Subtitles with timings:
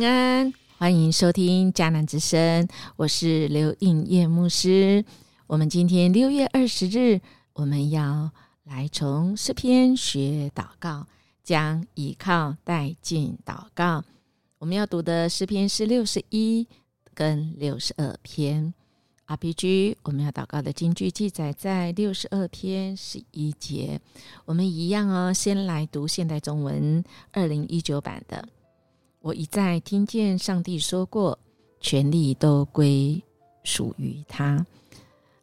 [0.00, 5.04] 平安，欢迎收听迦南之声，我是刘应叶牧师。
[5.46, 7.20] 我们今天六月二十日，
[7.52, 8.30] 我们要
[8.64, 11.06] 来从诗篇学祷告，
[11.44, 14.02] 将依靠带进祷告。
[14.56, 16.66] 我们要读的诗篇是六十一
[17.12, 18.72] 跟六十二篇。
[19.26, 24.00] RPG，我们要祷告的经句记载在六十二篇十一节。
[24.46, 28.48] 我们一样哦，先来读现代中文二零一九版的。
[29.22, 31.38] 我一再听见上帝说过，
[31.78, 33.22] 权力都归
[33.62, 34.64] 属于他。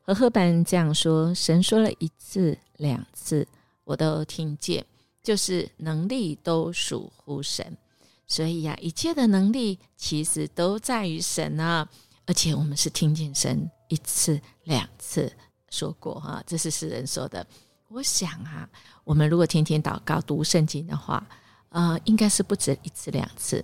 [0.01, 3.47] 和合本这样说，神说了一次、两次，
[3.83, 4.83] 我都听见，
[5.21, 7.77] 就是能力都属乎神。
[8.25, 11.87] 所以呀，一切的能力其实都在于神啊。
[12.25, 15.31] 而且我们是听见神一次、两次
[15.69, 17.45] 说过哈，这是诗人说的。
[17.89, 18.67] 我想啊，
[19.03, 21.23] 我们如果天天祷告、读圣经的话。
[21.69, 23.63] 呃，应该是不止一次两次，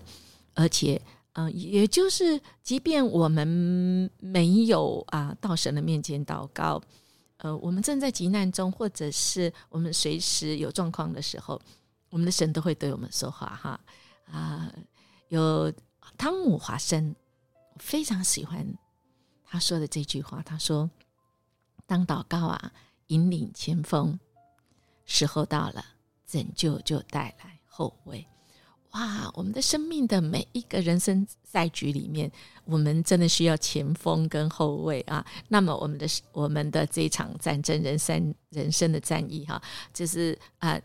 [0.53, 1.01] 而且，
[1.33, 6.81] 嗯，也就是，即便我们没有啊到神的面前祷告，
[7.37, 11.59] 呃，我们正在急难中，或者是我们随时有状况的时候，
[12.09, 13.79] 我们的神都会对我们说话哈。
[14.31, 14.71] 啊，
[15.29, 15.71] 有
[16.17, 17.15] 汤姆华生，
[17.77, 18.65] 非常喜欢
[19.45, 20.89] 他说的这句话，他说
[21.87, 22.71] ：“当祷告啊，
[23.07, 24.19] 引领前锋，
[25.05, 25.85] 时候到了，
[26.27, 28.27] 拯救就带来。”后卫，
[28.91, 29.31] 哇！
[29.33, 32.31] 我们的生命的每一个人生赛局里面，
[32.65, 35.25] 我们真的需要前锋跟后卫啊。
[35.47, 39.59] 那么，我们的我们的这一场战争，人生人生的战役哈，
[39.91, 40.79] 就是啊，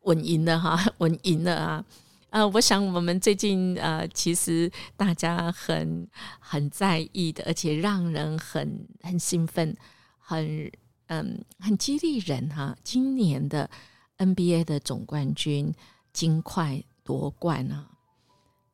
[0.00, 1.84] 稳赢了哈， 稳赢了啊！
[2.30, 6.08] 啊，我想我们最近啊，其实大家很
[6.40, 9.76] 很在意的，而且让人很很兴奋，
[10.18, 10.68] 很
[11.06, 12.76] 嗯，很激励人哈。
[12.82, 13.70] 今年的
[14.18, 15.72] NBA 的总冠军。
[16.12, 17.90] 金块夺冠啊，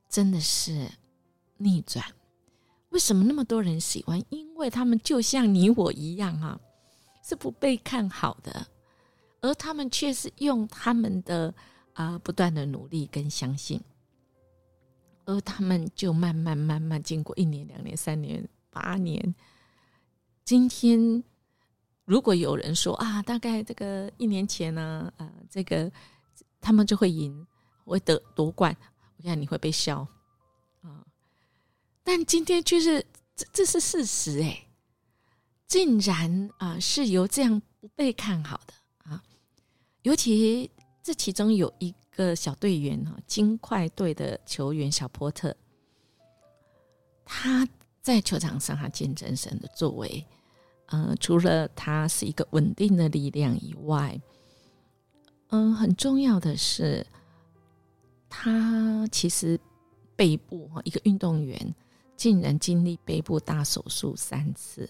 [0.08, 0.90] 真的是
[1.56, 2.04] 逆转。
[2.90, 4.20] 为什么那么多人喜欢？
[4.28, 6.58] 因为他们就像你我一样啊，
[7.22, 8.66] 是不被看好的，
[9.40, 11.54] 而他们却是用他们的
[11.92, 13.80] 啊不断的努力跟相信，
[15.24, 19.34] 而他们就慢慢慢慢经过一年、两年、三年、八年，
[20.44, 21.22] 今天
[22.04, 25.90] 如果有人说啊，大概这个一年前呢，啊这个。
[26.60, 27.46] 他们就会赢，
[27.84, 28.76] 会得夺冠。
[29.16, 30.06] 我看你会被笑
[30.82, 31.04] 啊！
[32.04, 33.04] 但今天却是
[33.34, 34.66] 这这是事实哎，
[35.66, 38.74] 竟然啊是由这样不被看好的
[39.10, 39.22] 啊！
[40.02, 40.70] 尤其
[41.02, 45.56] 这其中有一个小队员哈，金块队的球员小波特，
[47.24, 47.66] 他
[48.00, 50.24] 在球场上他见证神的作为，
[50.86, 54.20] 呃，除了他是一个稳定的力量以外。
[55.50, 57.06] 嗯，很重要的是，
[58.28, 59.58] 他其实
[60.14, 61.74] 背部哈，一个运动员
[62.16, 64.86] 竟然经历背部大手术三次。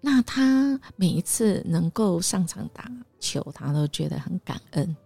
[0.00, 2.88] 那他每一次能够上场打
[3.18, 4.96] 球，他都觉得很感恩。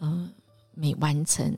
[0.00, 0.32] 嗯，
[0.74, 1.56] 每完成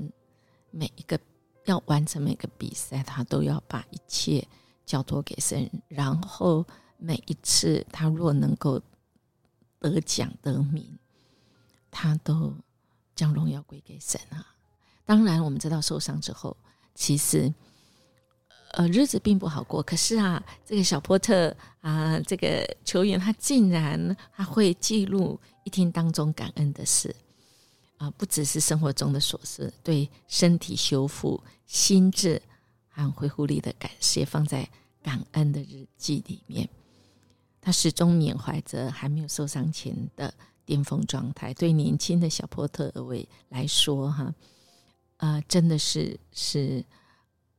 [0.70, 1.18] 每一个
[1.64, 4.47] 要完成每个比赛，他都要把一切
[4.84, 5.66] 交托给神。
[5.88, 6.62] 然后
[6.98, 8.78] 每一次他若能够。
[9.78, 10.98] 得奖得名，
[11.91, 12.54] 他都
[13.14, 14.54] 将荣耀归给神啊！
[15.04, 16.56] 当然，我们知道受伤之后，
[16.94, 17.53] 其实
[18.72, 19.82] 呃日子并不好过。
[19.82, 27.15] 可是啊，这个小波特啊，这个球员他竟然他会记录一天当中感恩的事
[27.98, 32.42] 啊，不只是生活中的琐事，对身体修复、心智
[32.88, 34.69] 和恢复力的感谢，放在
[35.03, 36.69] 感恩的日记里面。
[37.66, 40.32] 他始终缅怀着还没有受伤前的
[40.65, 41.53] 巅峰状态。
[41.54, 44.33] 对年轻的小波特维来说，哈，
[45.16, 46.84] 呃，真的是是，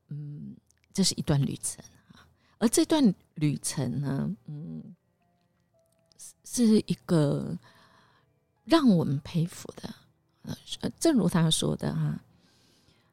[0.08, 0.56] 嗯，
[0.94, 1.84] 这是一段旅程
[2.14, 2.26] 啊。
[2.58, 4.82] 而这段旅程呢，嗯，
[6.46, 7.54] 是一个
[8.64, 9.94] 让我们佩服的。
[10.80, 12.18] 呃，正如他说的哈，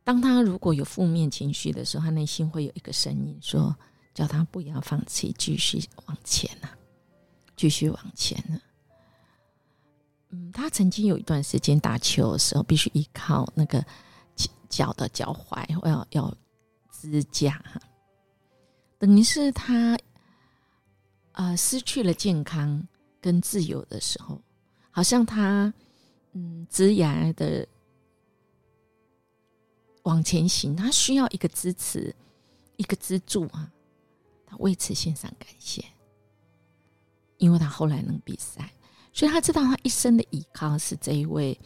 [0.05, 3.77] 当他如果有负面情绪的时候，他内心会有一个声音说
[4.15, 6.69] ：“叫他不要放弃，继续往前呐。”
[7.57, 8.61] 继续往前呢。
[10.31, 13.85] 嗯，他曾经有一段时间打球的时候，必须依靠那个
[14.69, 16.37] 脚的脚踝，要要
[16.91, 17.81] 支架哈，
[18.99, 19.97] 等于是他
[21.33, 22.85] 啊失去了健康
[23.21, 24.41] 跟自由的时候，
[24.91, 25.73] 好像他
[26.33, 27.65] 嗯直牙的
[30.03, 32.13] 往前行，他需要一个支持，
[32.77, 33.71] 一个支柱啊，
[34.45, 35.85] 他为此献上感谢。
[37.45, 38.73] 因为他后来能比赛，
[39.13, 41.61] 所以他知道他一生的依靠是这一位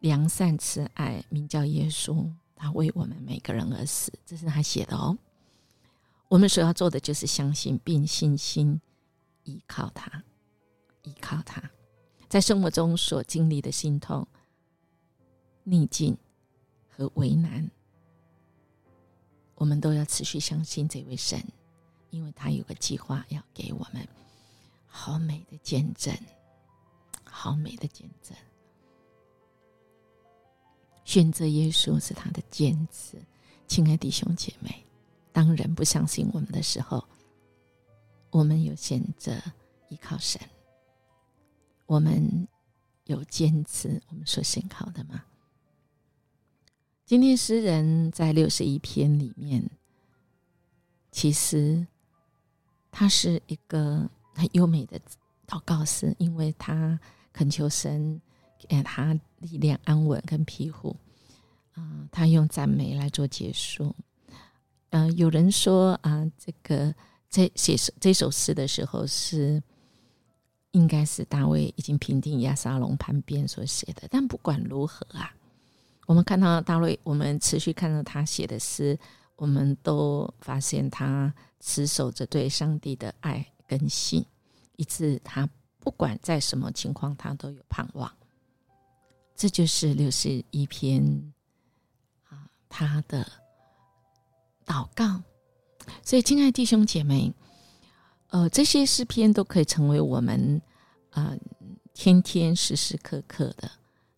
[0.00, 5.16] 良善慈爱、名叫耶稣他为我们每个人而死，这是他写的哦。
[6.28, 8.78] 我们所要做的就是相信，并信心
[9.44, 10.22] 依靠他，
[11.04, 11.70] 依靠他，
[12.28, 14.28] 在生活中所经历的心痛、
[15.64, 16.14] 逆境
[16.86, 17.70] 和为难，
[19.54, 21.42] 我们都要持续相信这位神，
[22.10, 24.06] 因为他有个计划要给我们
[24.88, 26.12] 好美的见证，
[27.22, 28.36] 好美的见证。
[31.04, 33.16] 选择耶稣是他的坚持，
[33.66, 34.84] 亲爱弟兄姐妹。
[35.32, 37.06] 当人不相信我们的时候，
[38.30, 39.40] 我们有选择
[39.88, 40.40] 依靠神。
[41.86, 42.46] 我们
[43.04, 45.24] 有坚持我们所信靠的吗？
[47.06, 49.70] 今天诗人在六十一篇里面，
[51.10, 51.86] 其实
[52.90, 54.98] 他是一个很优美的
[55.46, 56.98] 祷告诗，因为他
[57.32, 58.20] 恳求神
[58.68, 60.96] 给他力量、安稳跟庇护。
[61.74, 63.94] 啊，他用赞美来做结束。
[64.90, 66.94] 嗯，有人说啊，这个
[67.28, 69.62] 在写这首诗的时候是
[70.70, 74.08] 应该是大卫已经平定亚沙龙叛变所写的。
[74.10, 75.34] 但不管如何啊，
[76.06, 78.98] 我们看到大卫，我们持续看到他写的诗，
[79.36, 84.26] 我们都发现他持守着对上帝的爱跟信，
[84.76, 85.48] 以致他
[85.78, 88.12] 不管在什么情况，他都有盼望。
[89.36, 91.32] 这就是六十一篇
[92.28, 93.30] 啊，他的。
[94.66, 95.22] 祷告，
[96.02, 97.32] 所以亲爱的弟兄姐妹，
[98.26, 100.60] 呃，这些诗篇都可以成为我们
[101.08, 101.34] 啊
[101.94, 103.70] 天天时时刻刻的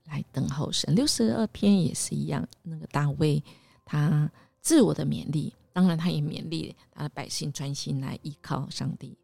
[0.07, 0.93] 来等候神。
[0.93, 3.41] 六十二篇也是一样，那个大卫
[3.85, 4.29] 他
[4.61, 9.17] 自我的勉励，当然他也勉励他的百姓专心来依靠上帝，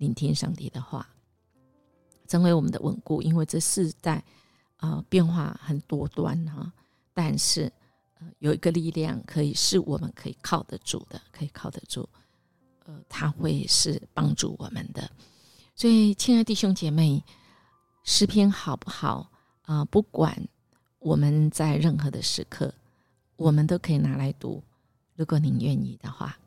[0.00, 1.06] 聆听上帝的话，
[2.26, 3.20] 成为我们的稳固。
[3.20, 4.24] 因为这世代
[4.78, 6.72] 啊变化很多端哈，
[7.12, 7.70] 但是
[8.18, 8.26] 呃。
[8.38, 12.08] 有一个力量可以是我们可以靠得住的，可以靠得住，
[12.86, 15.10] 呃，他会是帮助我们的。
[15.76, 17.22] 所以，亲爱弟兄姐妹，
[18.02, 19.30] 诗篇好不好
[19.62, 19.84] 啊？
[19.84, 20.48] 不管
[20.98, 22.72] 我们在任何的时刻，
[23.36, 24.62] 我们都可以拿来读。
[25.14, 26.38] 如果您愿意的话，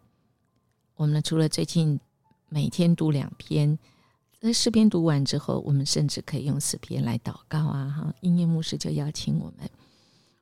[0.96, 2.00] 我们除了最近
[2.54, 3.80] 每天读两篇，
[4.40, 7.90] 那诗篇读完之后，我们甚至可以用诗篇来祷告啊！
[7.90, 9.68] 哈，音乐牧师就邀请我们。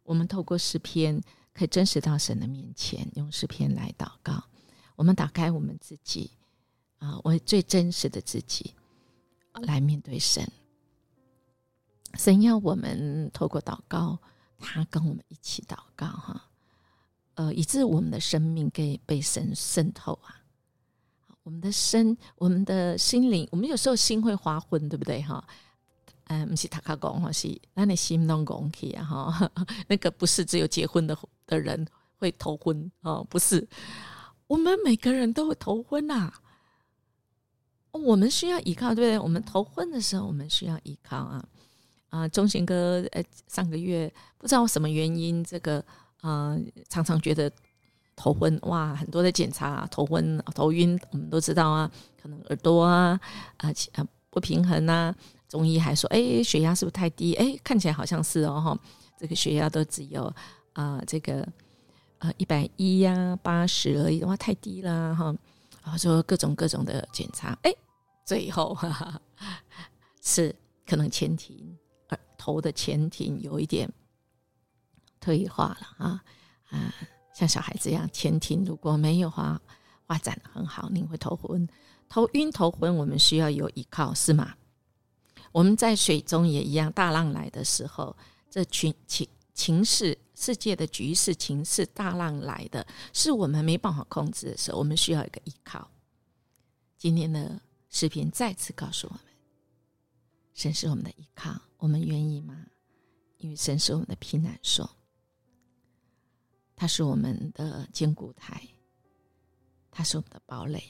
[0.03, 1.21] 我们透过诗篇，
[1.53, 4.43] 可以真实到神的面前，用诗篇来祷告。
[4.97, 6.31] 我们打开我们自己，
[6.97, 8.75] 啊，我最真实的自己，
[9.53, 10.45] 来面对神。
[12.15, 14.19] 神要我们透过祷告，
[14.59, 16.49] 他跟我们一起祷告，哈，
[17.35, 20.40] 呃，以致我们的生命可以被神渗透啊。
[21.43, 25.43] 我们的身，我们的心灵，我们有时候心会划昏，对不对，哈？
[26.25, 29.51] 嗯，不是他卡讲，或是那你心弄讲起哈，
[29.89, 31.85] 那个不是只有结婚的的人
[32.17, 33.67] 会头昏哦，不是，
[34.47, 36.31] 我们每个人都会头昏呐。
[37.91, 39.19] 我们需要依靠，对不对？
[39.19, 41.45] 我们头昏的时候，我们需要依靠啊
[42.07, 42.25] 啊！
[42.29, 45.83] 钟贤哥，呃，上个月不知道什么原因，这个
[46.21, 46.57] 啊，
[46.87, 47.51] 常常觉得
[48.21, 51.89] 头昏哇，很多的检查头昏头晕，我们都知道啊，
[52.21, 53.19] 可能耳朵啊
[53.57, 55.13] 啊啊不平衡啊。
[55.49, 57.33] 中医还说：“哎，血压是不是太低？
[57.33, 58.79] 哎，看起来好像是哦，哈，
[59.17, 60.31] 这个血压都只有
[60.73, 61.41] 啊，这个
[62.19, 65.35] 啊一百一呀，八十而已，哇，太低了哈。
[65.83, 67.73] 然后说各种各种的检查，哎，
[68.23, 69.19] 最后哈哈
[70.21, 71.75] 是可能前庭
[72.09, 73.91] 耳头的前庭有一点
[75.19, 76.23] 退化了啊
[76.69, 76.93] 啊，
[77.41, 79.59] 像小孩子一样，前庭如果没有发
[80.05, 81.67] 发展很好，你会头昏、
[82.07, 84.53] 头晕、头昏，我们需要有依靠，是吗？”
[85.51, 88.15] 我们在水中也一样，大浪来的时候，
[88.47, 95.89] 这群情情势、世界的局势、情势，大浪来的是我们没办法控制的时候，我们需要一个依靠。
[96.95, 99.21] 今天的视频再次告诉我们，
[100.53, 102.55] 神是我们的依靠，我们愿意吗？
[103.39, 104.87] 因为神是我们的避难所，
[106.81, 108.59] 他是我们的坚固台，
[109.91, 110.83] 他是我们的堡垒。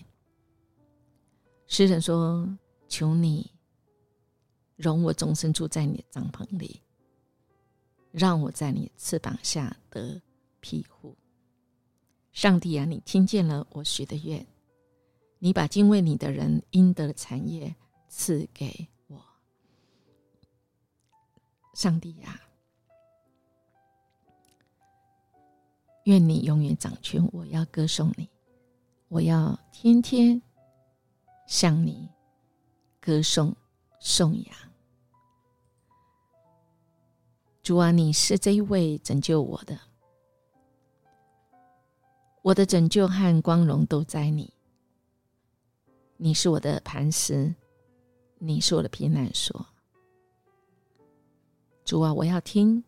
[1.67, 2.47] 诗人说
[2.87, 3.51] ：“求你。”
[4.79, 6.81] 容我终身住在你的帐篷里，
[8.09, 10.21] 让我在你的翅膀下得
[10.61, 11.13] 庇护。
[12.31, 14.47] 上帝啊，你听见了我许的愿，
[15.39, 17.75] 你把敬畏你的人应得的产业
[18.07, 19.21] 赐给我。
[21.73, 22.39] 上帝呀，
[26.05, 28.27] 愿你永远掌权，我要歌颂你，
[29.07, 30.41] 我要天天
[31.45, 32.09] 向你
[32.99, 33.55] 歌颂
[33.99, 34.55] 颂扬。
[37.61, 39.79] 主啊，你是这一位拯救我的，
[42.41, 44.51] 我的拯救和光荣都在你。
[46.17, 47.53] 你是我的磐石，
[48.39, 49.63] 你是我的避难所。
[51.85, 52.83] 主啊，我要听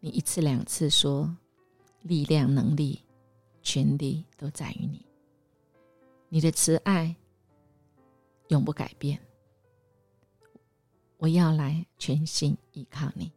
[0.00, 1.36] 你一次两次说，
[2.02, 3.02] 力量、能力、
[3.62, 5.04] 权力都在于你。
[6.28, 7.14] 你的慈爱
[8.48, 9.20] 永不改变。
[11.18, 13.30] 我要来全心依靠你。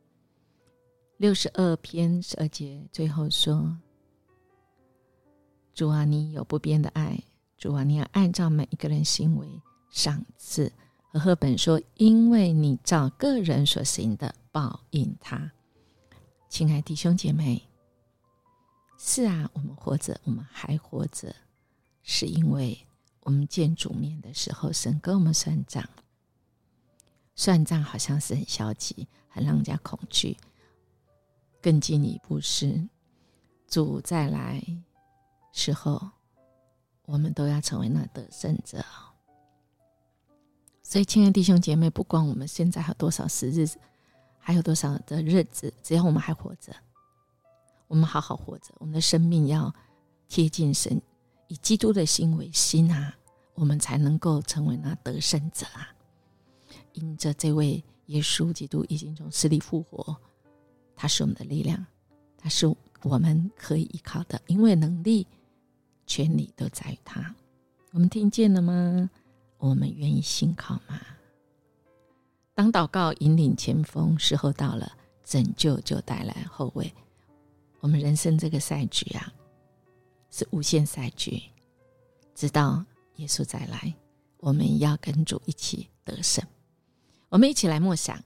[1.18, 3.78] 六十二篇十二节最后说
[5.76, 7.18] ：“主啊，你有不变的爱。
[7.58, 9.48] 主啊，你要按照每一个人行为
[9.90, 10.72] 赏赐。”
[11.12, 15.52] 和赫本说：“因为你照个人所行的报应他。”
[16.50, 17.62] 亲爱弟兄姐妹，
[19.06, 21.36] 是啊，我们活着，我们还活着，
[22.04, 22.88] 是因为
[23.20, 25.84] 我们见主面的时候，神跟我们算账。
[27.36, 30.38] 算账好像是很消极，很让人家恐惧。
[31.62, 32.88] 更进一步是，
[33.68, 34.64] 主再来
[35.52, 36.12] 时候，
[37.04, 38.86] 我们都要成为那得胜者。
[40.82, 43.78] 所以，亲爱的弟兄姐妹，不管我们现在还有多少时日子，
[44.40, 46.74] 还有多少的日子，只要我们还活着，
[47.94, 49.72] 我们好好活着，我们的生命要
[50.28, 51.00] 贴近神，
[51.48, 53.16] 以基督的心为心啊，
[53.54, 55.94] 我们才能够成为那得胜者啊。
[56.94, 60.18] 因着这位耶稣基督已经从死里复活，
[60.96, 61.86] 他是我们的力量，
[62.36, 62.66] 他是
[63.04, 65.28] 我们可以依靠的，因为能力、
[66.08, 67.36] 权力都在于他。
[67.92, 69.08] 我们听见了吗？
[69.60, 71.00] 我们愿意信靠吗？
[72.56, 76.92] 当祷告引领前锋，时候到了，拯救就带来后卫。
[77.84, 79.34] 我们人生这个赛局啊，
[80.32, 81.44] 是无限赛局，
[82.34, 82.82] 直到
[83.18, 83.94] 耶稣再来，
[84.38, 86.42] 我们要跟主一起得胜。
[87.28, 88.18] 我们一起来默想：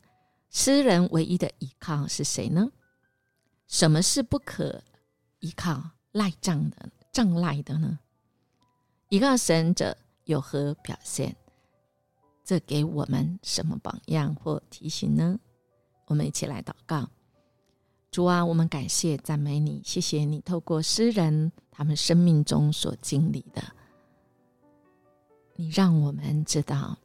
[0.51, 2.69] 诗人唯一的依靠是谁呢？
[3.67, 4.79] 什么是不可
[5.39, 7.97] 依靠、赖账的、障赖的呢？
[9.09, 9.97] 依靠神者。
[10.25, 11.33] 有何表现？
[12.43, 15.39] 这给我们什么榜样或提醒呢？
[16.07, 17.09] 我们一起来祷告：
[18.09, 23.61] 主啊，我们感谢赞美你，谢谢你透过诗人他们生命中所经历的，
[25.55, 26.97] 你让我们知道，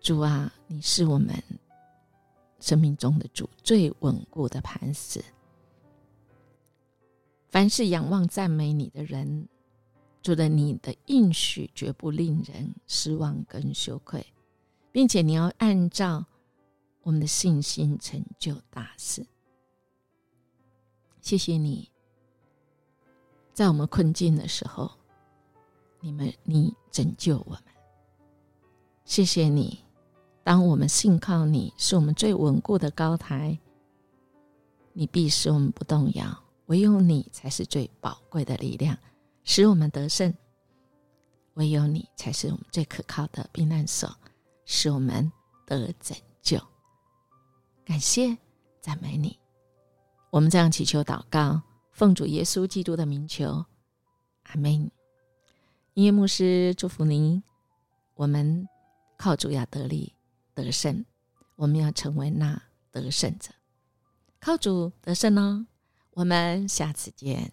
[0.00, 1.42] 主啊，你是我们
[2.60, 5.24] 生命中的主，最稳固的磐石。
[7.48, 9.48] 凡是仰望赞美你的人。
[10.22, 14.24] 主的，你的应许绝不令人失望跟羞愧，
[14.92, 16.24] 并且你要按照
[17.02, 19.26] 我们的信心成就大事。
[21.22, 21.88] 谢谢你，
[23.54, 24.90] 在我们困境的时候，
[26.00, 27.62] 你们你拯救我们。
[29.04, 29.78] 谢谢你，
[30.42, 33.56] 当我们信靠你是我们最稳固的高台，
[34.92, 36.26] 你必使我们不动摇。
[36.66, 38.98] 唯有你才是最宝贵的力量。
[39.44, 40.32] 使我们得胜，
[41.54, 44.12] 唯有你才是我们最可靠的避难所，
[44.64, 45.30] 使我们
[45.66, 46.60] 得拯救。
[47.84, 48.36] 感谢
[48.80, 49.38] 赞美你，
[50.32, 51.60] 我们这样祈求祷告，
[51.90, 53.66] 奉主耶稣基督的名求，
[54.44, 54.90] 阿门。
[55.92, 57.42] 音乐牧师祝福您，
[58.14, 58.66] 我们
[59.18, 60.14] 靠主要得力
[60.54, 61.04] 得胜，
[61.54, 63.50] 我们要成为那得胜者，
[64.40, 65.66] 靠主得胜哦。
[66.12, 67.52] 我们下次见。